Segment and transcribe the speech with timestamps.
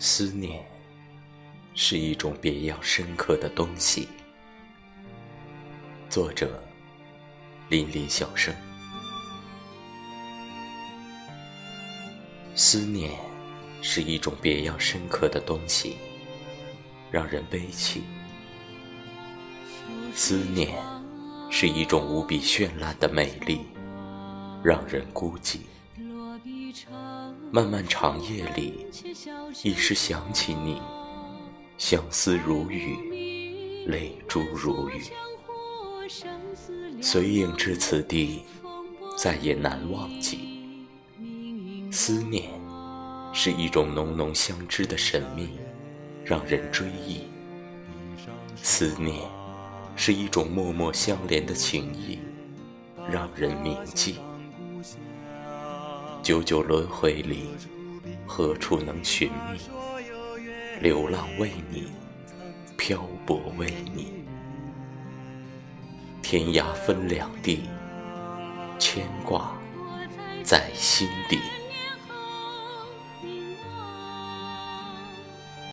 [0.00, 0.64] 思念
[1.74, 4.08] 是一种别样深刻的东西。
[6.08, 6.62] 作者：
[7.68, 8.54] 林林小生。
[12.54, 13.10] 思念
[13.82, 15.96] 是一种别样深刻的东西，
[17.10, 18.04] 让人悲戚。
[20.14, 20.80] 思念
[21.50, 23.66] 是一种无比绚烂的美丽，
[24.62, 25.58] 让人孤寂。
[27.50, 28.86] 漫漫长夜里，
[29.62, 30.80] 一时想起你，
[31.76, 35.02] 相思如雨，泪珠如雨。
[37.00, 38.42] 随影至此地，
[39.16, 40.86] 再也难忘记。
[41.90, 42.50] 思念
[43.32, 45.58] 是一种浓浓相知的神秘，
[46.24, 47.22] 让人追忆。
[48.62, 49.14] 思念
[49.96, 52.18] 是一种默默相连的情谊，
[53.10, 54.16] 让人铭记。
[56.28, 57.48] 九九轮回里，
[58.26, 59.58] 何处能寻觅？
[60.78, 61.86] 流浪为你，
[62.76, 64.12] 漂泊为你，
[66.20, 67.62] 天涯分两地，
[68.78, 69.58] 牵挂
[70.44, 71.38] 在心底。